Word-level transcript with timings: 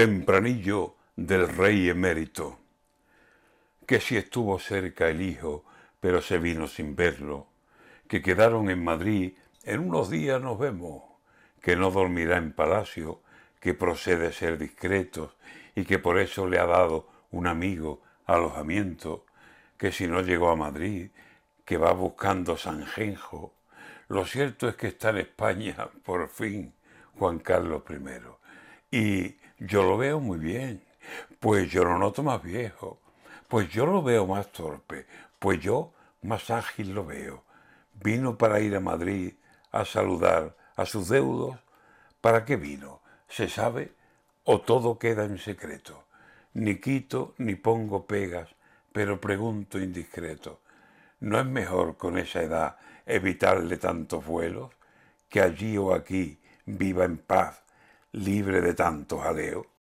tempranillo 0.00 0.96
del 1.14 1.46
rey 1.46 1.90
emérito, 1.90 2.58
que 3.86 4.00
si 4.00 4.16
estuvo 4.16 4.58
cerca 4.58 5.10
el 5.10 5.20
hijo, 5.20 5.66
pero 6.00 6.22
se 6.22 6.38
vino 6.38 6.68
sin 6.68 6.96
verlo, 6.96 7.48
que 8.08 8.22
quedaron 8.22 8.70
en 8.70 8.82
Madrid, 8.82 9.34
en 9.62 9.80
unos 9.80 10.08
días 10.08 10.40
nos 10.40 10.58
vemos, 10.58 11.02
que 11.60 11.76
no 11.76 11.90
dormirá 11.90 12.38
en 12.38 12.54
palacio, 12.54 13.20
que 13.60 13.74
procede 13.74 14.32
ser 14.32 14.56
discreto 14.56 15.34
y 15.74 15.84
que 15.84 15.98
por 15.98 16.18
eso 16.18 16.48
le 16.48 16.58
ha 16.58 16.64
dado 16.64 17.06
un 17.30 17.46
amigo 17.46 18.00
alojamiento, 18.24 19.26
que 19.76 19.92
si 19.92 20.06
no 20.06 20.22
llegó 20.22 20.48
a 20.48 20.56
Madrid, 20.56 21.10
que 21.66 21.76
va 21.76 21.92
buscando 21.92 22.56
Sanjenjo. 22.56 23.52
Lo 24.08 24.24
cierto 24.24 24.66
es 24.66 24.76
que 24.76 24.86
está 24.86 25.10
en 25.10 25.18
España, 25.18 25.90
por 26.02 26.30
fin, 26.30 26.72
Juan 27.18 27.38
Carlos 27.40 27.82
I. 27.90 28.96
Y 28.96 29.40
yo 29.60 29.82
lo 29.82 29.98
veo 29.98 30.20
muy 30.20 30.38
bien, 30.38 30.82
pues 31.38 31.70
yo 31.70 31.84
lo 31.84 31.98
noto 31.98 32.22
más 32.22 32.42
viejo, 32.42 32.98
pues 33.46 33.68
yo 33.68 33.84
lo 33.84 34.02
veo 34.02 34.26
más 34.26 34.50
torpe, 34.52 35.06
pues 35.38 35.60
yo 35.60 35.92
más 36.22 36.50
ágil 36.50 36.94
lo 36.94 37.04
veo. 37.04 37.44
Vino 38.02 38.38
para 38.38 38.60
ir 38.60 38.74
a 38.74 38.80
Madrid 38.80 39.34
a 39.70 39.84
saludar 39.84 40.56
a 40.76 40.86
sus 40.86 41.08
deudos. 41.08 41.58
¿Para 42.20 42.44
qué 42.44 42.56
vino? 42.56 43.02
¿Se 43.28 43.48
sabe 43.48 43.92
o 44.44 44.62
todo 44.62 44.98
queda 44.98 45.24
en 45.24 45.38
secreto? 45.38 46.06
Ni 46.54 46.80
quito 46.80 47.34
ni 47.36 47.54
pongo 47.54 48.06
pegas, 48.06 48.48
pero 48.92 49.20
pregunto 49.20 49.78
indiscreto. 49.78 50.60
¿No 51.20 51.38
es 51.38 51.46
mejor 51.46 51.98
con 51.98 52.16
esa 52.16 52.42
edad 52.42 52.78
evitarle 53.04 53.76
tantos 53.76 54.24
vuelos? 54.24 54.72
Que 55.28 55.42
allí 55.42 55.76
o 55.76 55.94
aquí 55.94 56.40
viva 56.64 57.04
en 57.04 57.18
paz, 57.18 57.62
libre 58.12 58.60
de 58.60 58.74
tanto 58.74 59.18
jaleo. 59.18 59.70